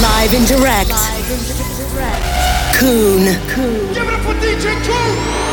[0.00, 0.90] Live and direct.
[2.72, 3.36] Coone.
[3.92, 5.52] Give it up for DJ Coone.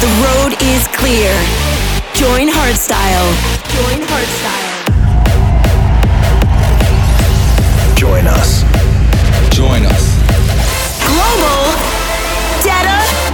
[0.00, 1.32] The road is clear.
[2.14, 3.34] Join Hardstyle.
[3.74, 4.76] Join Hardstyle.
[7.96, 8.62] Join us.
[9.50, 10.07] Join us.
[11.38, 11.70] Global
[12.66, 13.30] Dedication.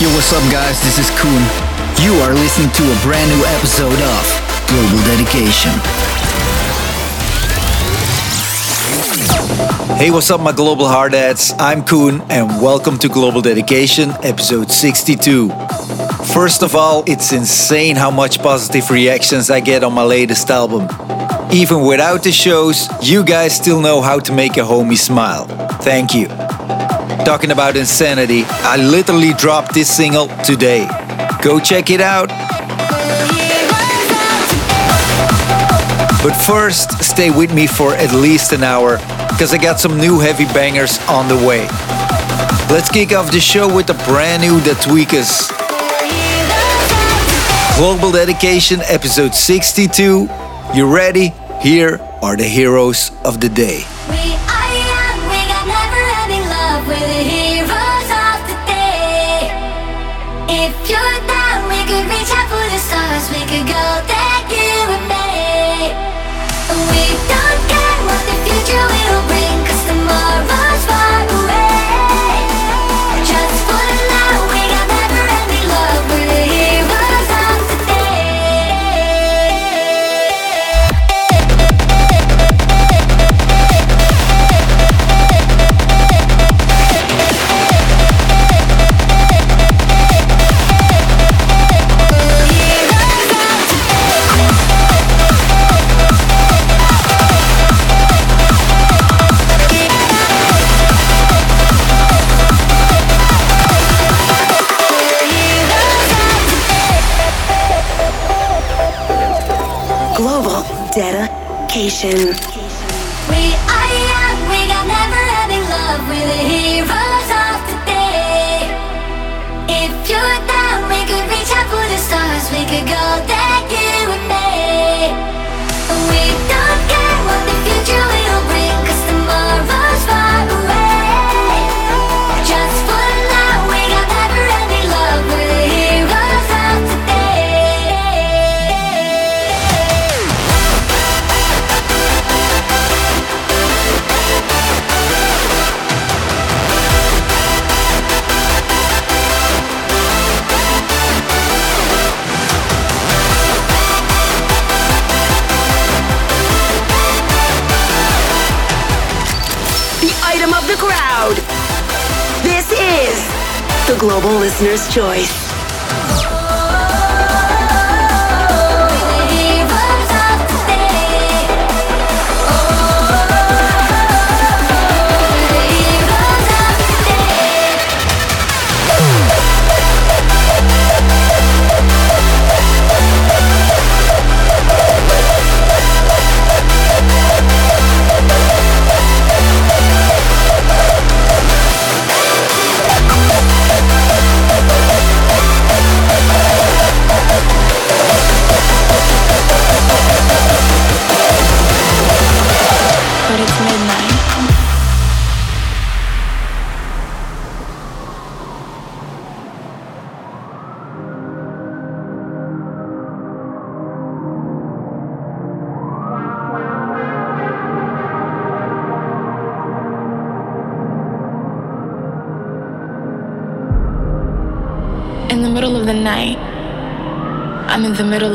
[0.00, 0.80] Yo, what's up, guys?
[0.82, 1.44] This is Coone.
[2.02, 4.24] You are listening to a brand new episode of
[4.68, 5.72] Global Dedication.
[9.98, 11.54] Hey, what's up, my global hardheads?
[11.58, 15.50] I'm Coone, and welcome to Global Dedication, episode 62.
[16.32, 20.88] First of all, it's insane how much positive reactions I get on my latest album.
[21.52, 25.46] Even without the shows, you guys still know how to make a homie smile.
[25.82, 26.26] Thank you.
[27.24, 30.86] Talking about insanity, I literally dropped this single today.
[31.42, 32.28] Go check it out.
[36.22, 40.18] But first, stay with me for at least an hour because I got some new
[40.18, 41.68] heavy bangers on the way.
[42.68, 45.52] Let's kick off the show with a brand new Da Tweekaz.
[47.78, 50.45] Global Dedication, episode 62.
[50.74, 51.32] You ready?
[51.62, 53.84] Here are the heroes of the day.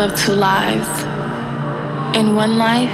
[0.02, 0.90] Of two lives.
[2.18, 2.90] In one life,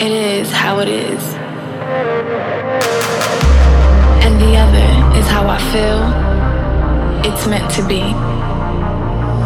[0.00, 1.22] it is how it is.
[4.24, 6.00] And the other is how I feel
[7.30, 8.02] it's meant to be.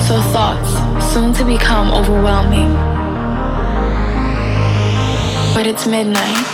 [0.06, 0.70] So thoughts
[1.12, 2.72] soon to become overwhelming.
[5.54, 6.51] But it's midnight.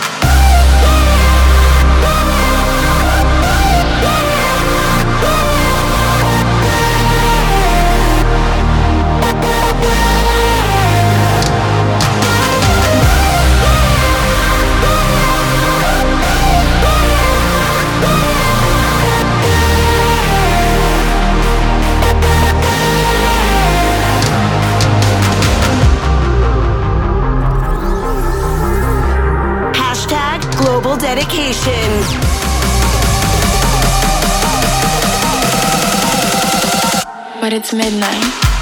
[30.97, 31.89] Dedication.
[37.41, 38.58] But it's midnight.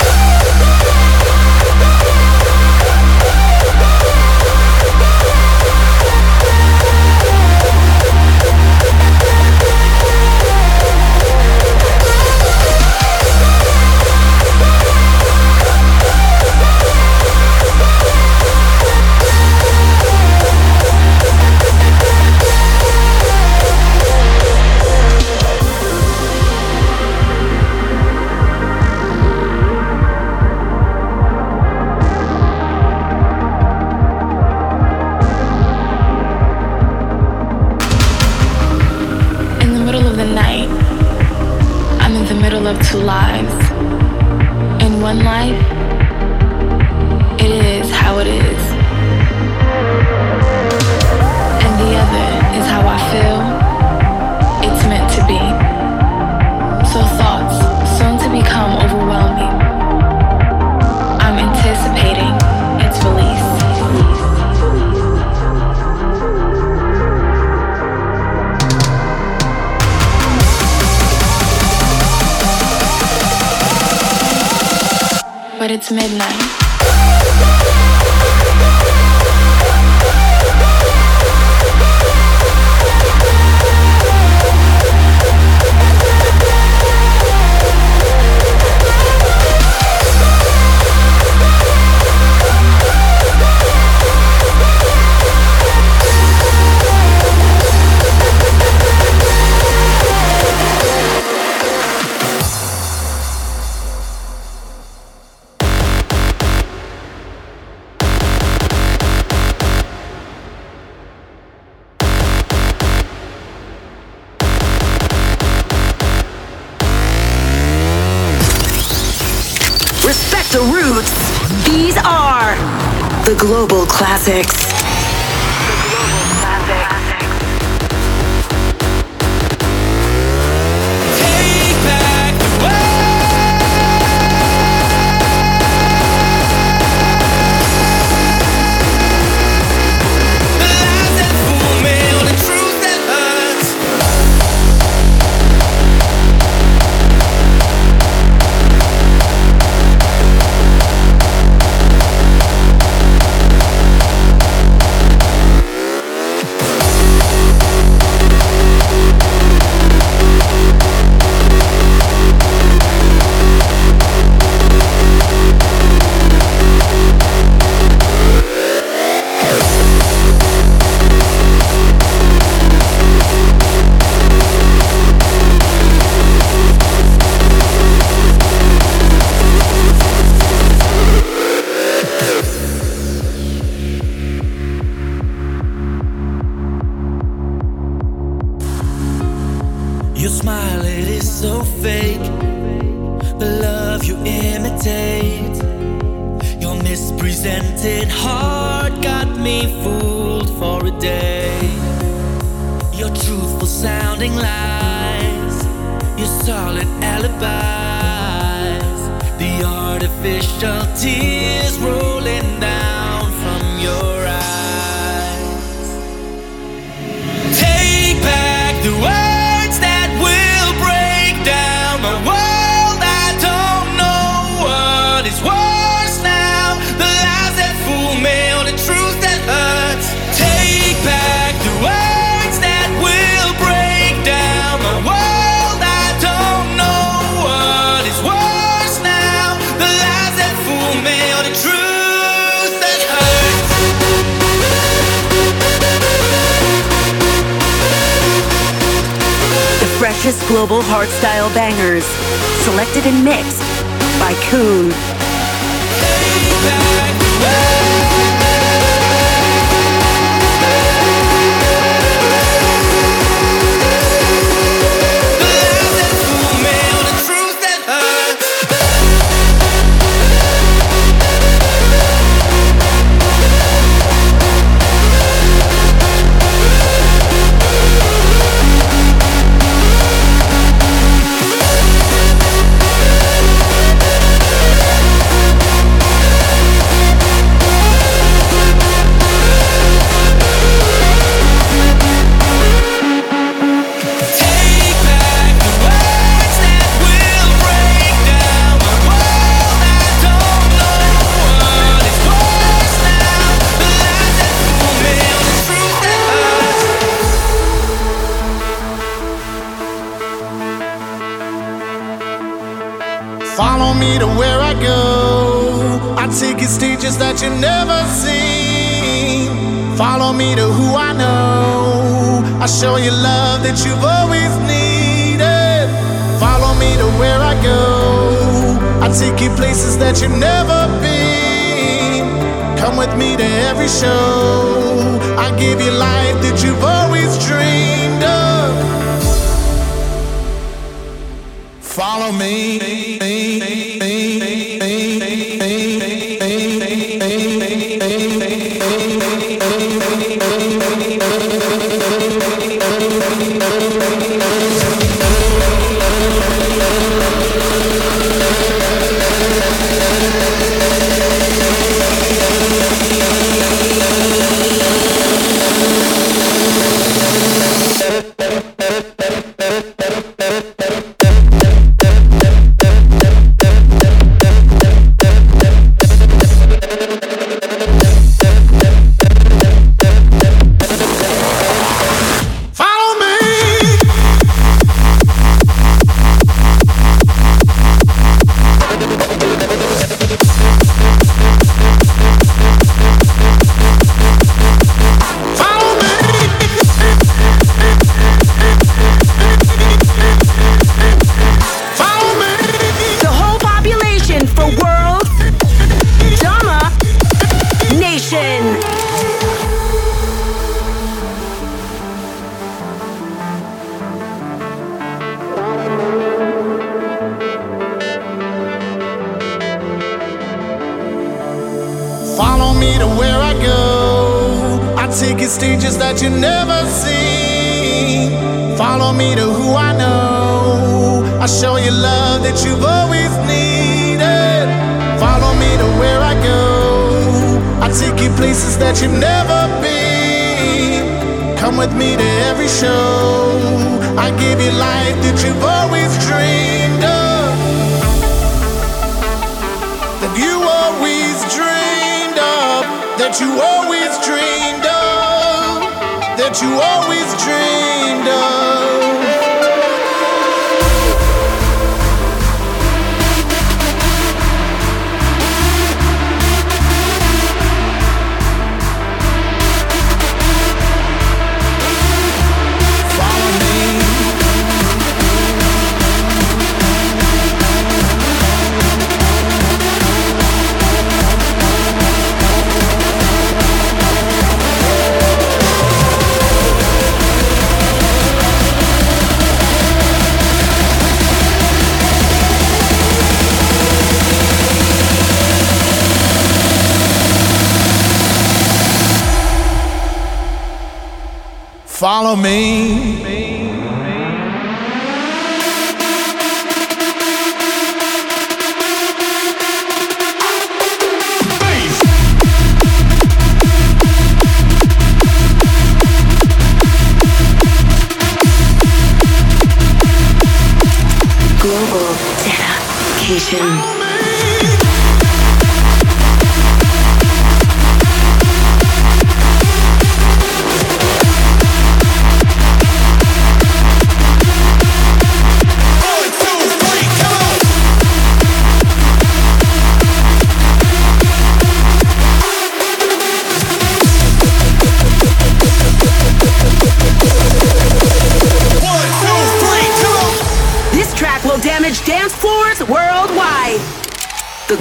[501.98, 503.67] Follow me.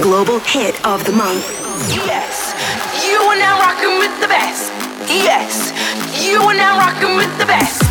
[0.07, 1.43] Global hit of the month.
[1.91, 2.55] Yes,
[3.05, 4.71] you are now rocking with the best.
[5.09, 5.73] Yes,
[6.25, 7.86] you are now rocking with the best.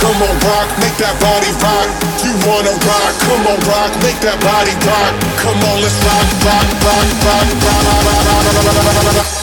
[0.00, 1.88] Come on, rock, make that body rock.
[2.22, 5.12] You wanna rock, come on, rock, make that body rock.
[5.42, 9.37] Come on, let's rock, rock, rock, rock, rock, rock, rock, rock.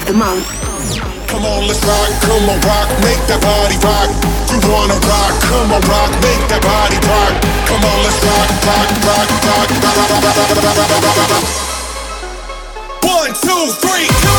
[0.10, 0.48] The month.
[1.28, 4.10] Come on, let's rock, come on, rock, make that body rock.
[4.50, 7.38] You wanna rock, come on, rock, make that body rock.
[7.70, 11.46] Come on, let's rock, rock, rock, rock, rock, rock, rock, rock.
[13.06, 14.38] One, two, three, go!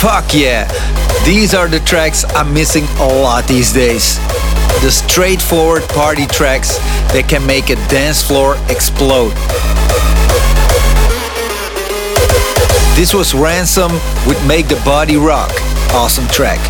[0.00, 0.95] Fuck yeah!
[1.26, 4.16] These are the tracks I'm missing a lot these days.
[4.80, 6.78] The straightforward party tracks
[7.10, 9.34] that can make a dance floor explode.
[12.94, 13.90] This was Ransom
[14.24, 15.50] with Make the Body Rock.
[15.90, 16.60] Awesome track.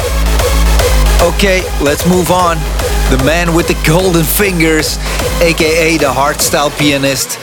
[1.20, 2.56] Okay, let's move on.
[3.12, 4.96] The man with the golden fingers,
[5.42, 7.38] aka the hardstyle pianist,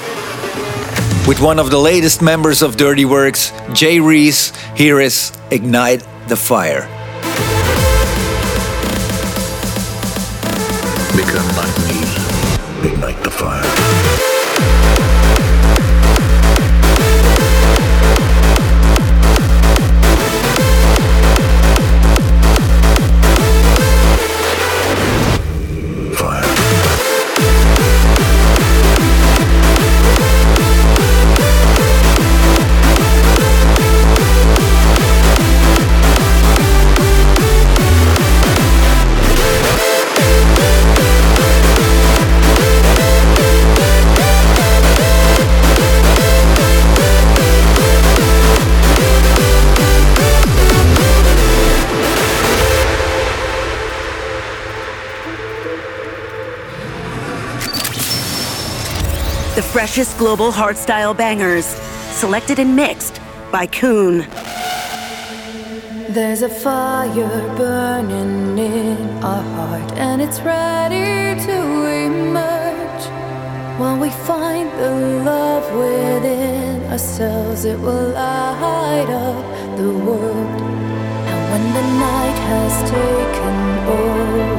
[1.28, 6.36] with one of the latest members of Dirty Workz, Jay Reeve, here is Ignite the
[6.36, 7.03] Fire.
[11.26, 12.90] Become like me.
[12.90, 13.83] Ignite the fire.
[59.84, 63.20] Freshest global hardstyle bangers, selected and mixed
[63.52, 64.26] by Coone.
[66.08, 71.58] There's a fire burning in our heart, and it's ready to
[72.08, 73.04] emerge.
[73.78, 80.62] When we find the love within ourselves, it will light up the world.
[81.30, 83.56] And when the night has taken
[83.90, 84.53] over,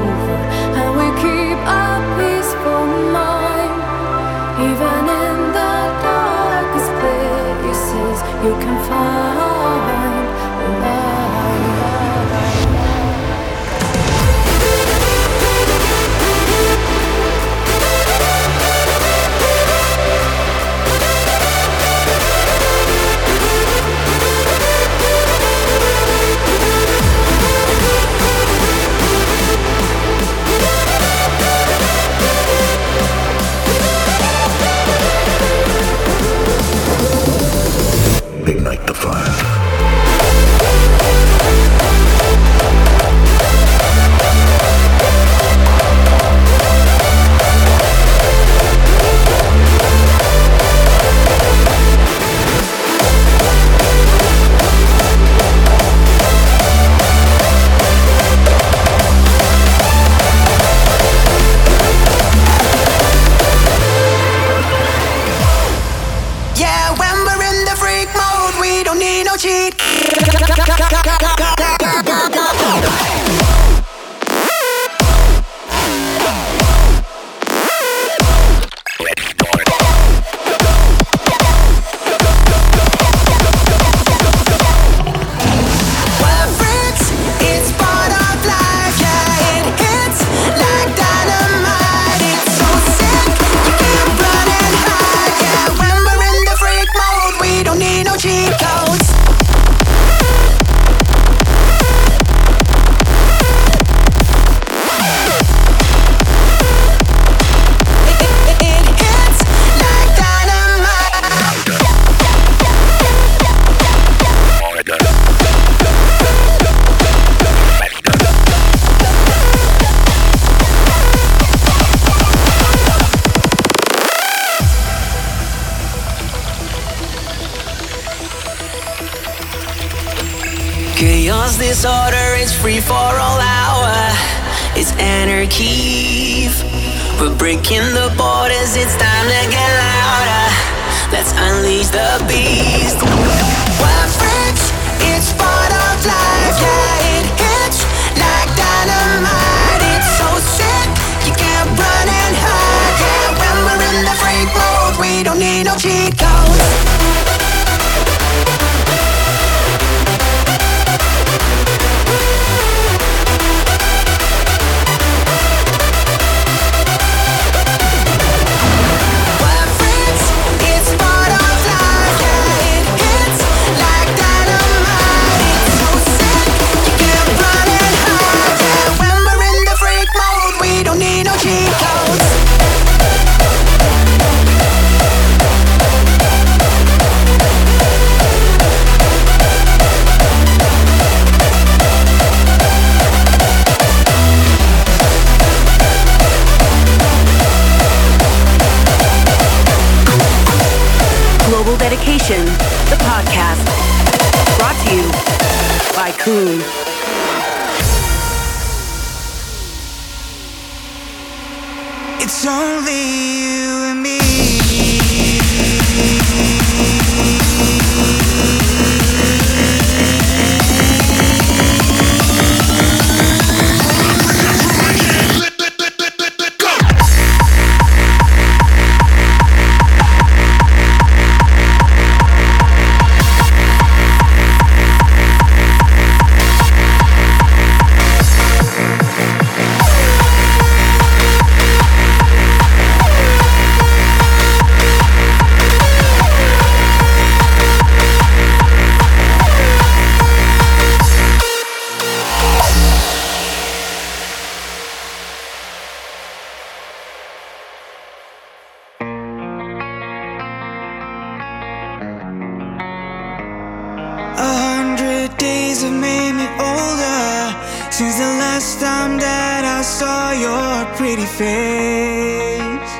[265.74, 272.92] days have made me older since the last time that I saw your pretty face.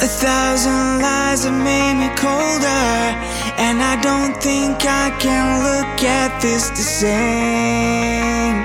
[0.00, 2.92] A thousand lies have made me colder,
[3.58, 8.56] and I don't think I can look at this the same.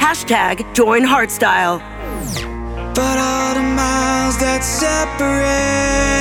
[0.00, 1.80] Hashtag join Hardstyle.
[2.94, 6.11] But all the miles that separate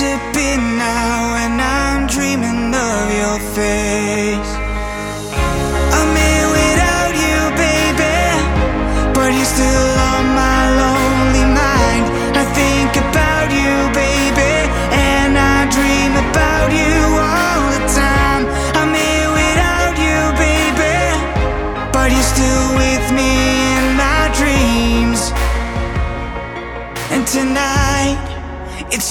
[0.00, 4.52] disappear now, and I'm dreaming of your face.
[5.96, 8.16] I'm here without you, baby,
[9.12, 10.29] but you're still on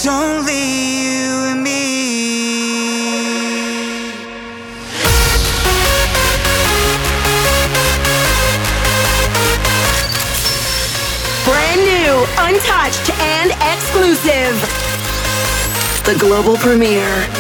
[0.06, 1.70] you me.
[11.44, 14.56] Brand new, untouched, and exclusive.
[16.06, 17.39] The global premiere.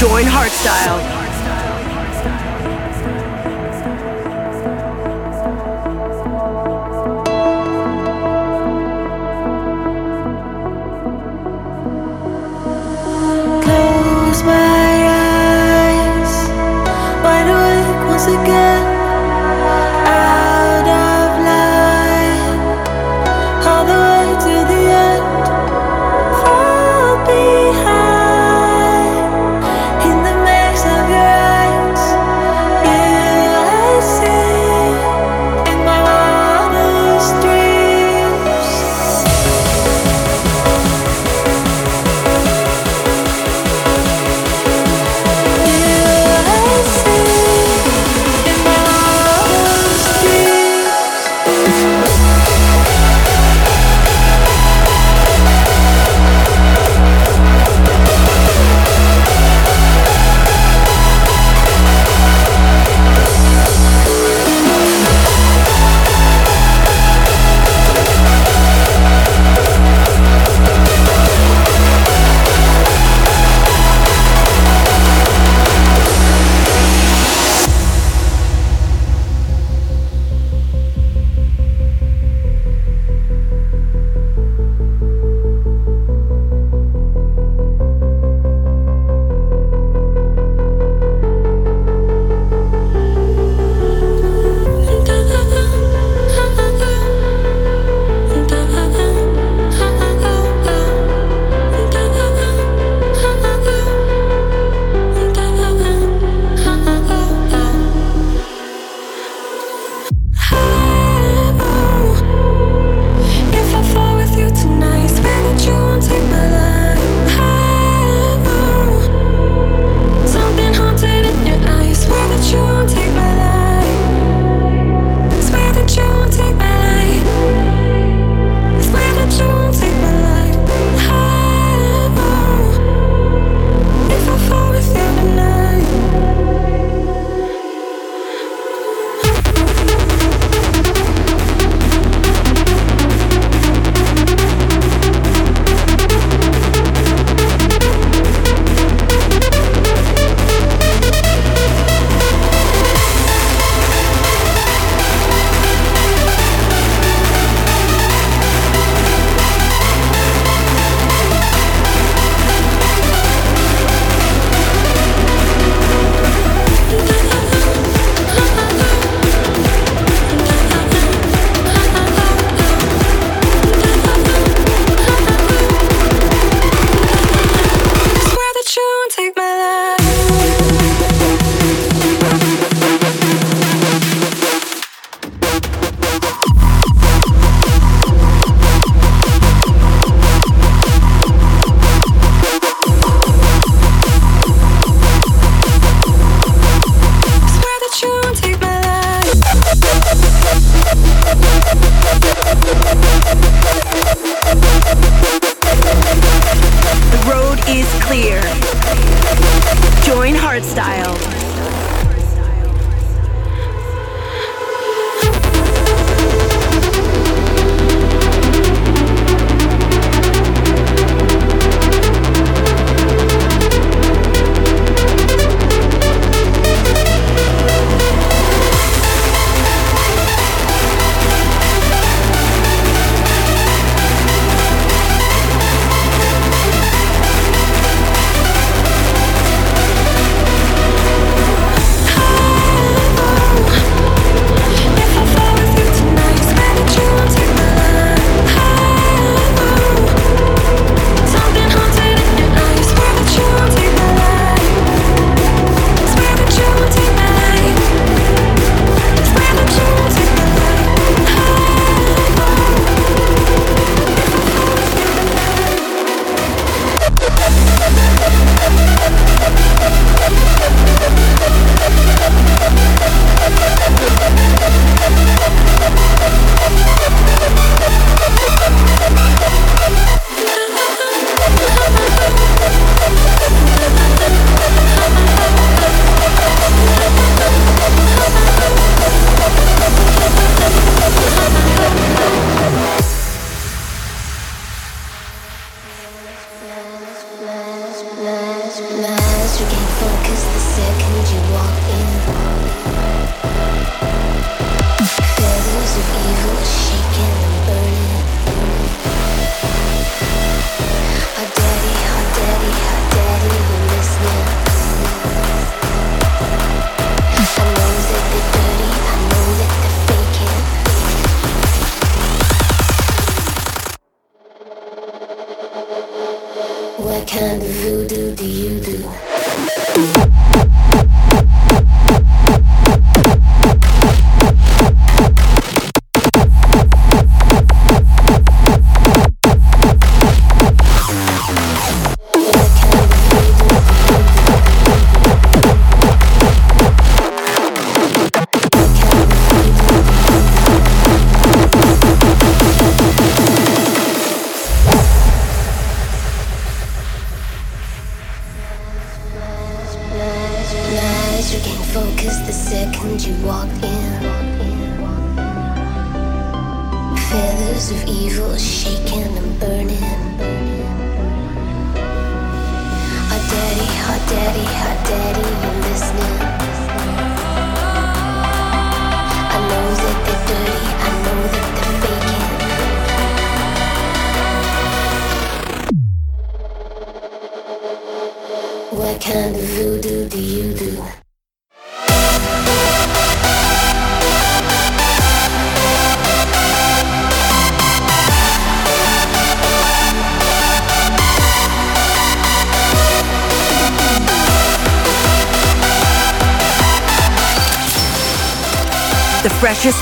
[0.00, 1.09] Join Hardstyle.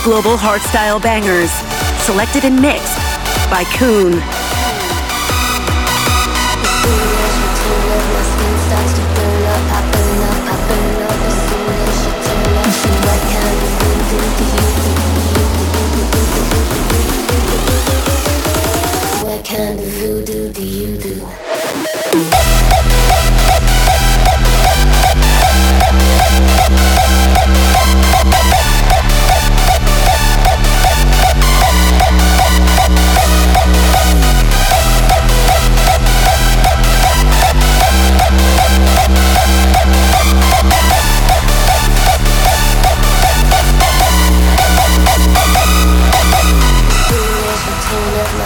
[0.08, 1.50] Global hardstyle bangers,
[2.02, 2.96] selected and mixed
[3.50, 3.62] by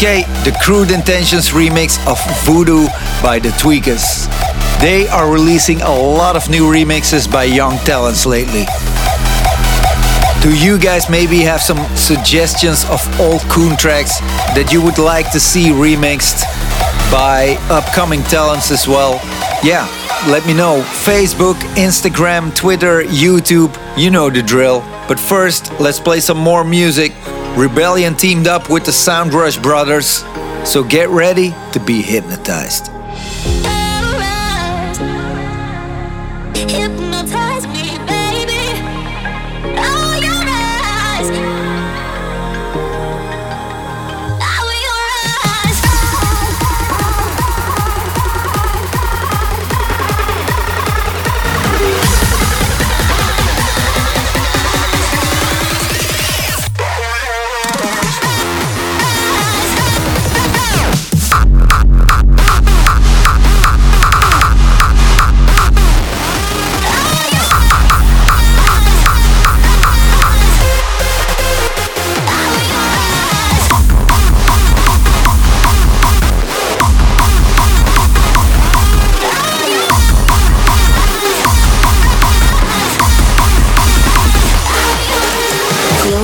[0.00, 2.86] Okay, the Crude Intentions remix of Voodoo
[3.22, 4.30] by Da Tweekaz.
[4.80, 8.64] They are releasing a lot of new remixes by young talents lately.
[10.40, 14.20] Do you guys maybe have some suggestions of old Coone tracks
[14.56, 16.44] that you would like to see remixed
[17.12, 19.20] by upcoming talents as well?
[19.62, 19.84] Yeah,
[20.28, 20.80] let me know.
[21.04, 24.80] Facebook, Instagram, Twitter, YouTube, you know the drill.
[25.06, 27.12] But first, let's play some more music.
[27.56, 30.24] Rebellion teamed up with the Sound Rush brothers,
[30.64, 32.90] so get ready to be hypnotized.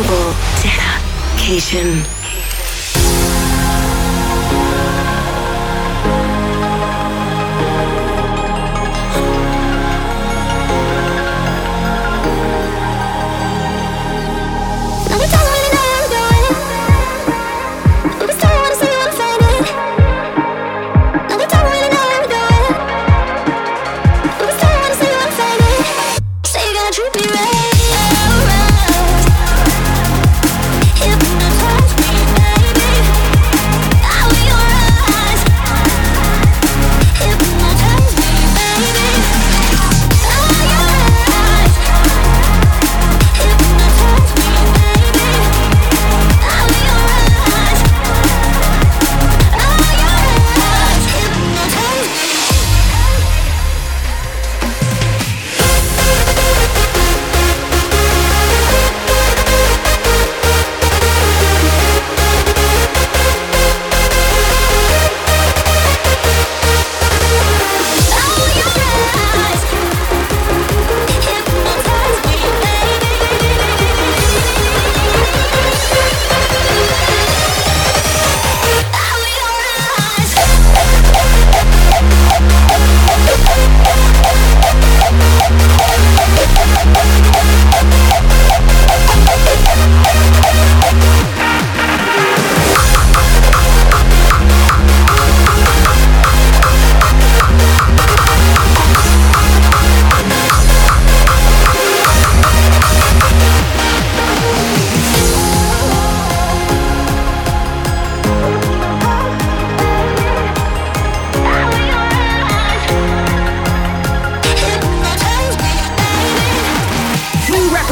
[0.07, 2.16] global dedication.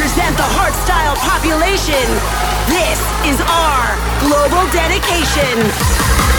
[0.04, 2.04] represent the hardstyle population.
[2.68, 6.33] This is our global dedication.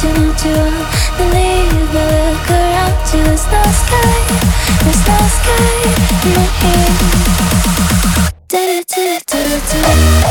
[0.00, 0.64] too, too
[1.18, 4.16] Believe I look around to the star sky
[4.84, 5.68] The star sky
[6.24, 6.92] in my ear
[8.48, 10.29] Da-da-da-da-da-da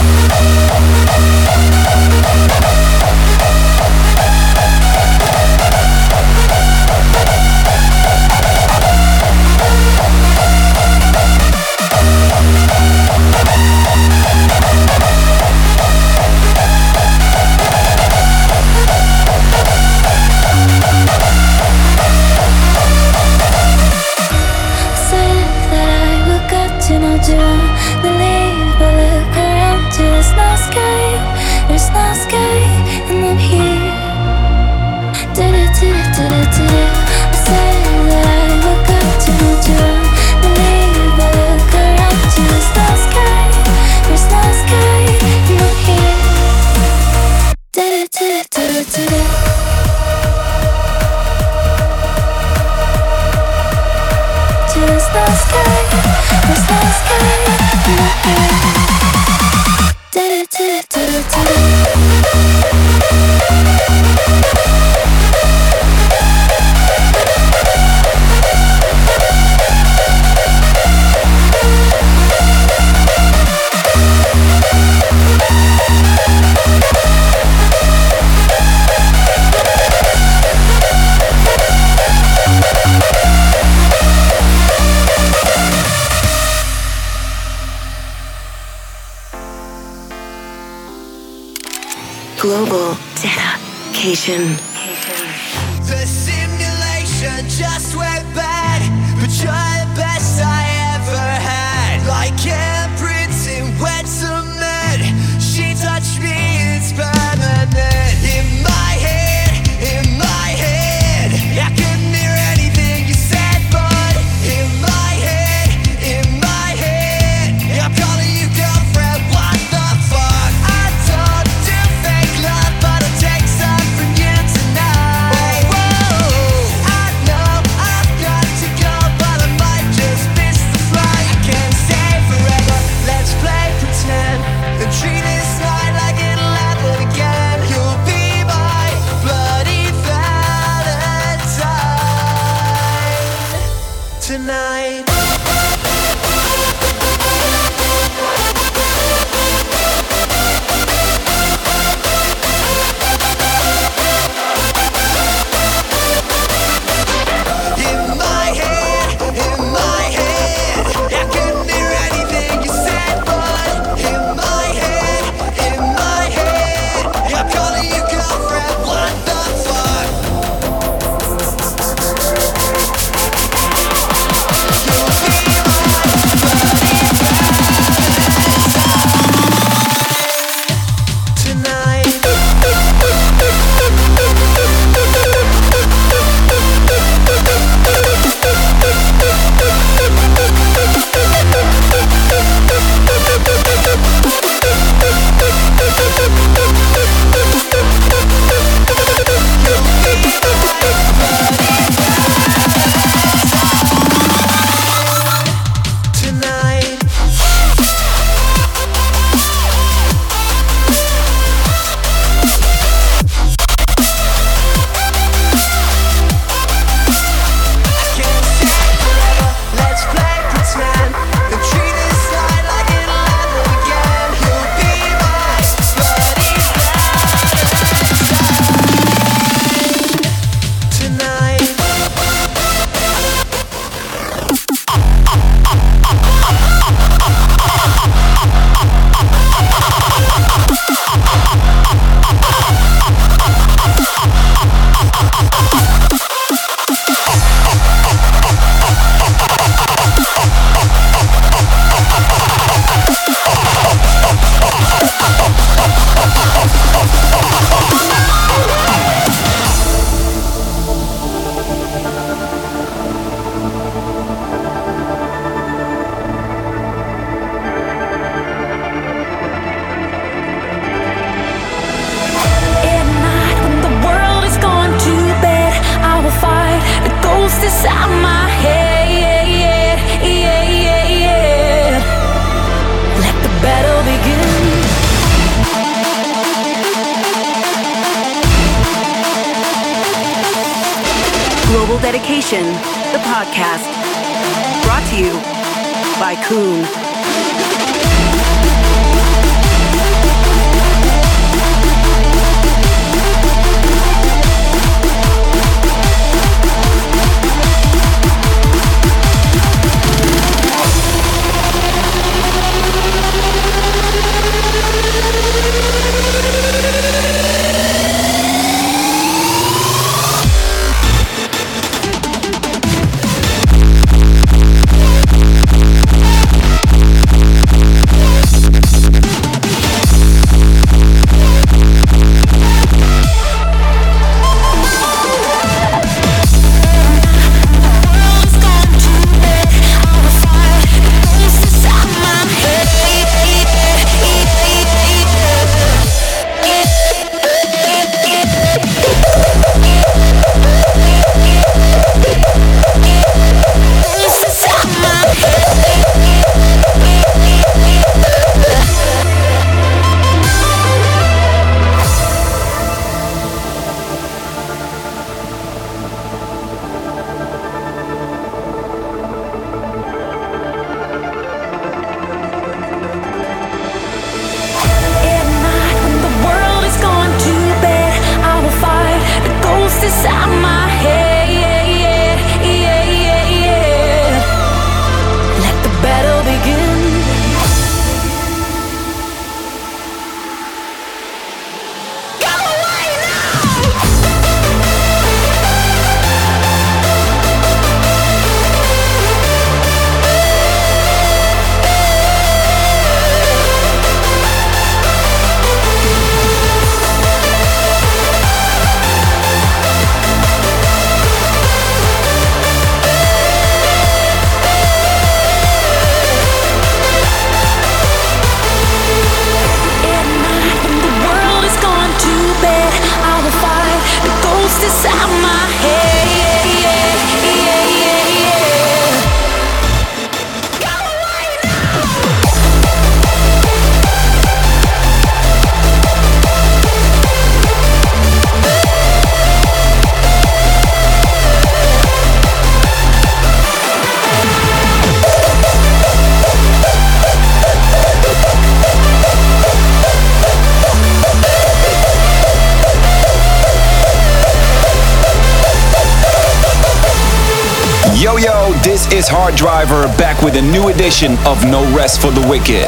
[459.20, 462.88] is Hard Driver back with a new edition of No Rest for the Wicked.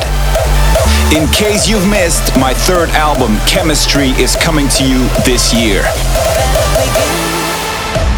[1.12, 5.82] In case you've missed, my third album, Chemistry, is coming to you this year.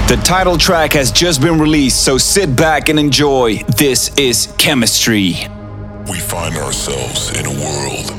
[0.08, 3.64] The title track has just been released, so sit back and enjoy.
[3.78, 5.48] This is Chemistry.
[6.08, 8.12] We find ourselves in a world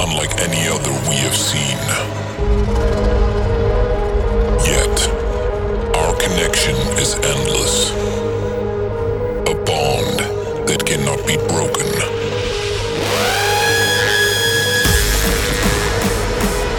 [0.00, 1.78] unlike any other we have seen.
[4.66, 5.17] Yet,
[6.28, 7.90] connection is endless
[9.48, 10.18] a bond
[10.68, 11.88] that cannot be broken.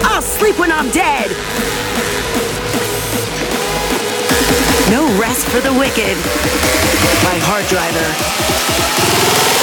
[0.06, 1.32] I'll sleep when I'm dead.
[4.92, 6.16] No rest for the wicked.
[7.26, 9.59] My Hard Driver.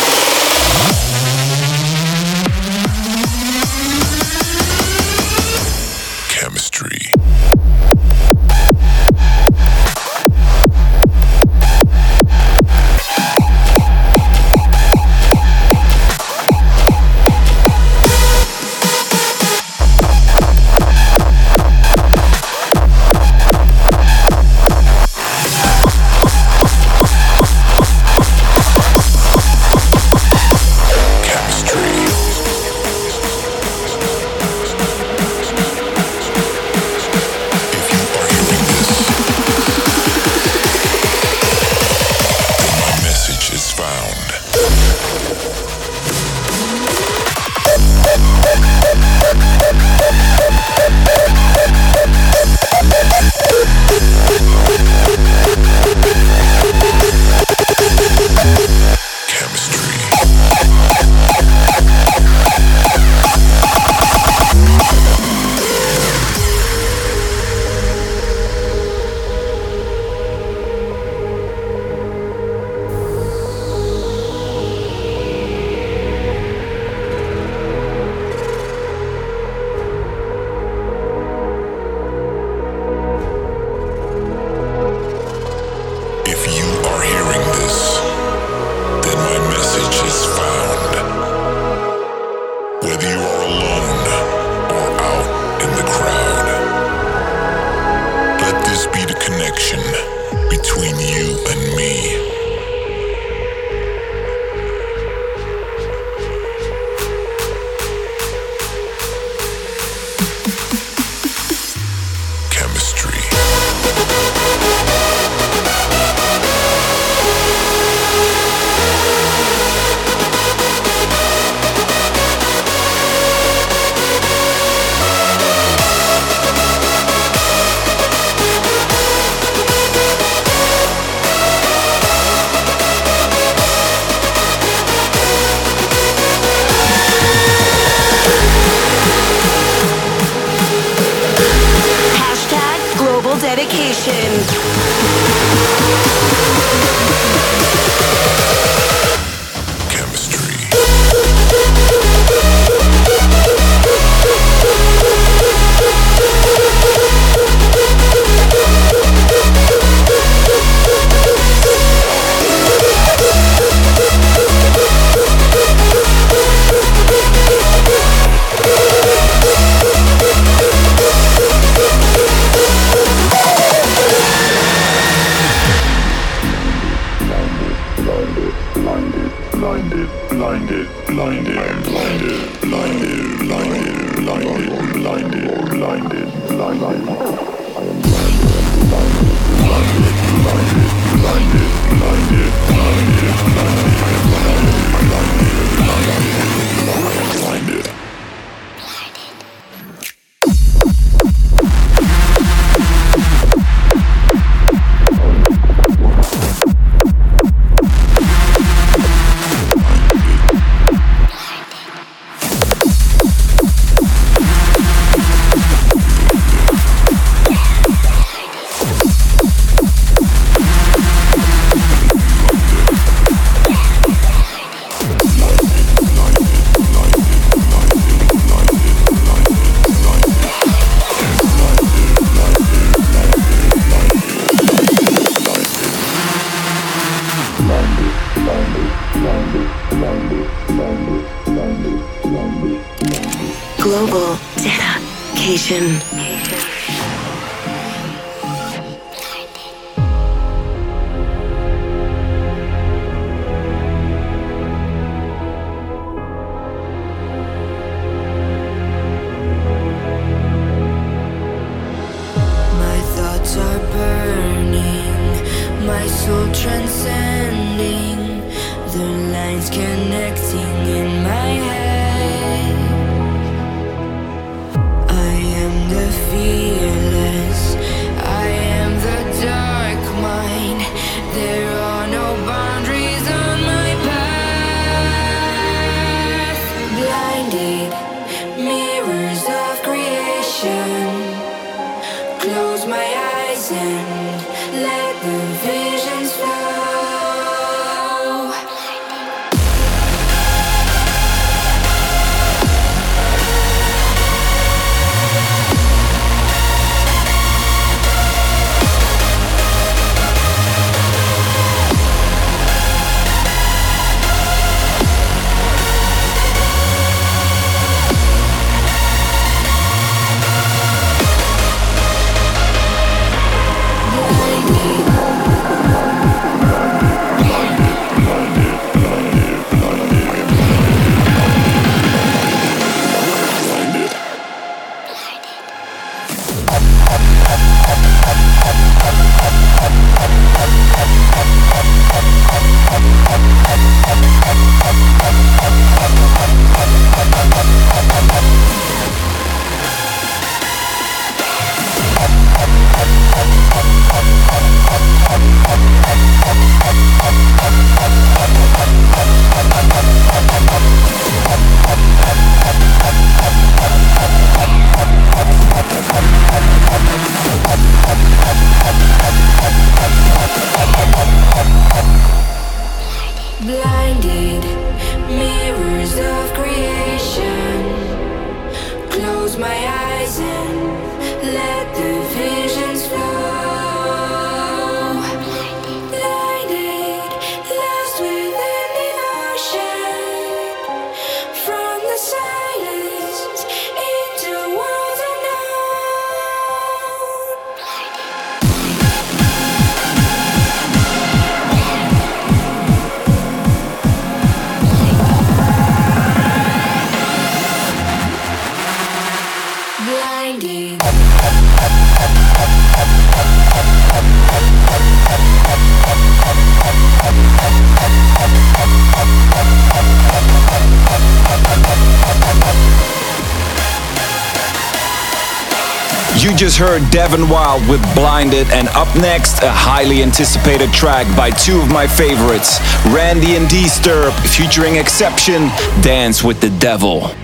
[426.46, 431.50] You just heard Devin Wild with Blinded, and up next, a highly anticipated track by
[431.50, 432.78] two of my favorites
[433.10, 435.66] Ran-D and Disturb, featuring Exception,
[436.06, 437.34] Dance with the Devil.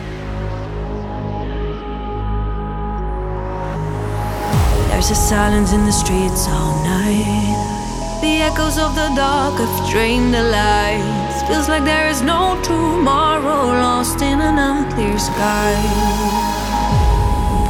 [4.87, 8.21] There's a silence in the streets all night.
[8.23, 11.43] The echoes of the dark have drained the lights.
[11.51, 15.75] Feels like there is no tomorrow, lost in an unclear sky.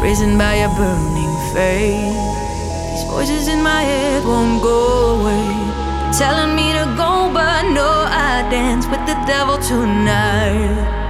[0.02, 1.21] Risen by a burning
[1.54, 5.44] these voices in my head won't go away.
[6.00, 11.01] They're telling me to go, but no, I dance with the devil tonight.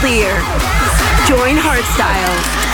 [0.00, 0.30] clear.
[1.26, 2.67] Join Hardstyle.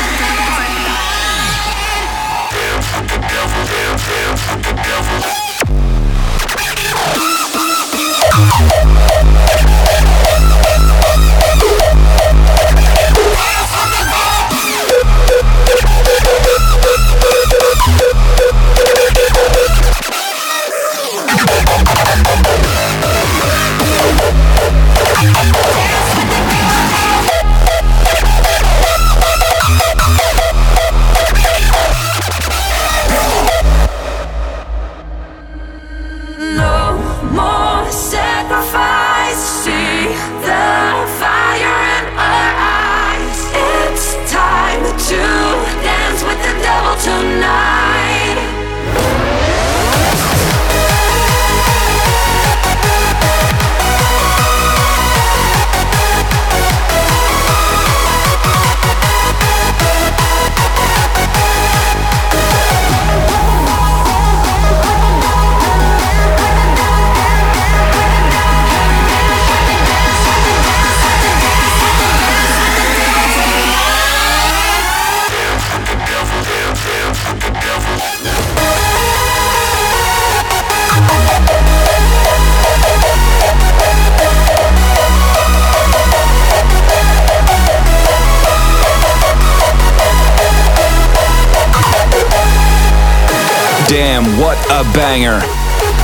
[95.15, 95.39] banger.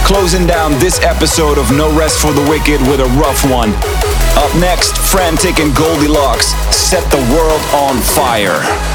[0.07, 3.71] Closing down this episode of No Rest for the Wicked with a rough one.
[4.39, 8.90] Up next, Frantic and Goldilocks set the world on fire.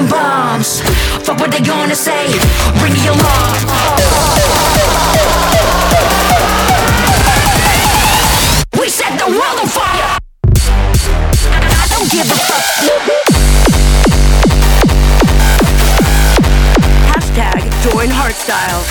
[0.00, 0.80] dropping bombs.
[1.24, 2.26] Fuck what they gonna say.
[2.82, 3.56] Ring the alarm.
[8.78, 10.18] We set the world on fire.
[11.52, 12.64] I don't give a fuck.
[17.10, 18.82] Hashtag join Hardstyle.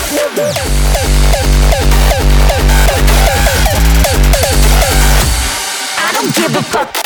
[5.98, 6.99] I don't give a fuck.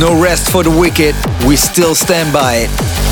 [0.00, 1.14] No rest for the wicked.
[1.46, 2.70] We still stand by it.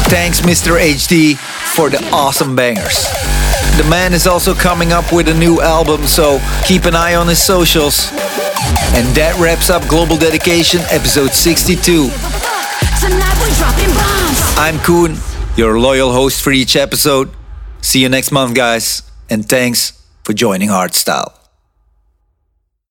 [0.09, 0.81] Thanks, Mr.
[0.81, 1.37] HD,
[1.77, 3.05] for the awesome bangers.
[3.77, 7.29] The man is also coming up with a new album, so keep an eye on
[7.29, 8.09] his socials.
[8.97, 12.09] And that wraps up Global Dedication, episode 62.
[14.57, 15.19] I'm Coone,
[15.59, 17.31] your loyal host for each episode.
[17.83, 19.93] See you next month, guys, and thanks
[20.25, 21.38] for joining Hardstyle.